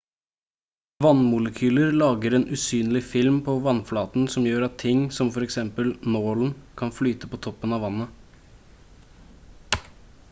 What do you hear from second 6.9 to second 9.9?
flyte på toppen av vannet